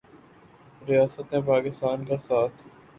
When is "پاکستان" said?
1.47-2.05